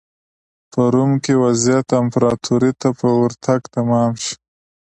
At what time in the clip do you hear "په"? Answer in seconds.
0.71-0.81, 2.99-3.07